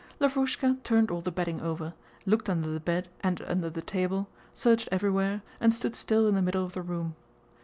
[0.19, 1.93] Lavrúshka turned all the bedding over,
[2.25, 6.41] looked under the bed and under the table, searched everywhere, and stood still in the
[6.41, 7.15] middle of the room.